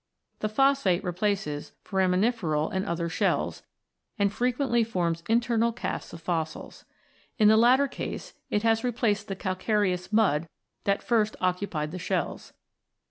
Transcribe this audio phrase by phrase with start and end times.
[0.39, 3.61] The phosphate replaces fora miniferal and other shells,
[4.17, 6.85] and frequently forms internal casts of fossils.
[7.37, 10.49] In the latter case, it has replaced the calcareous mud
[10.85, 12.51] that first occupied the shells.